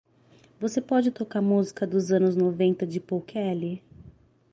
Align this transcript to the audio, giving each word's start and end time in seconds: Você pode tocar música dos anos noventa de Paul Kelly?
Você 0.59 0.81
pode 0.81 1.11
tocar 1.11 1.43
música 1.43 1.85
dos 1.85 2.11
anos 2.11 2.35
noventa 2.35 2.87
de 2.87 2.99
Paul 2.99 3.21
Kelly? 3.21 3.83